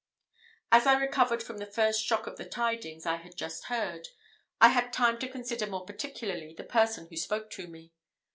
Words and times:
As 0.71 0.87
I 0.87 0.99
recovered 0.99 1.43
from 1.43 1.59
the 1.59 1.67
first 1.71 2.03
shock 2.03 2.25
of 2.25 2.35
the 2.37 2.43
tidings 2.49 3.05
I 3.05 3.17
had 3.17 3.37
just 3.37 3.65
heard, 3.65 4.07
I 4.59 4.69
had 4.69 4.91
time 4.91 5.19
to 5.19 5.29
consider 5.29 5.67
more 5.67 5.85
particularly 5.85 6.55
the 6.55 6.63
person 6.63 7.05
who 7.07 7.15
spoke 7.17 7.51
to 7.51 7.67
me. 7.67 7.93